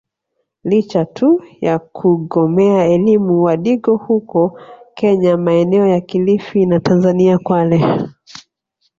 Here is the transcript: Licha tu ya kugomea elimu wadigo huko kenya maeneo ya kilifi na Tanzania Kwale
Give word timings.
Licha 0.63 1.05
tu 1.05 1.43
ya 1.61 1.79
kugomea 1.79 2.85
elimu 2.85 3.43
wadigo 3.43 3.95
huko 3.95 4.59
kenya 4.93 5.37
maeneo 5.37 5.87
ya 5.87 6.01
kilifi 6.01 6.65
na 6.65 6.79
Tanzania 6.79 7.37
Kwale 7.37 8.07